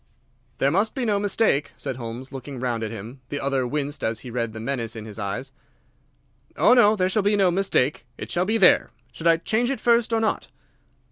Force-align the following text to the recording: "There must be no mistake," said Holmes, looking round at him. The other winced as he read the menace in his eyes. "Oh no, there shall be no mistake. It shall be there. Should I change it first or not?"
"There 0.57 0.71
must 0.71 0.95
be 0.95 1.05
no 1.05 1.19
mistake," 1.19 1.73
said 1.77 1.97
Holmes, 1.97 2.31
looking 2.31 2.59
round 2.59 2.81
at 2.81 2.89
him. 2.89 3.21
The 3.29 3.39
other 3.39 3.67
winced 3.67 4.03
as 4.03 4.21
he 4.21 4.31
read 4.31 4.51
the 4.51 4.59
menace 4.59 4.95
in 4.95 5.05
his 5.05 5.19
eyes. 5.19 5.51
"Oh 6.57 6.73
no, 6.73 6.95
there 6.95 7.07
shall 7.07 7.21
be 7.21 7.35
no 7.35 7.51
mistake. 7.51 8.07
It 8.17 8.31
shall 8.31 8.45
be 8.45 8.57
there. 8.57 8.89
Should 9.11 9.27
I 9.27 9.37
change 9.37 9.69
it 9.69 9.79
first 9.79 10.11
or 10.11 10.19
not?" 10.19 10.47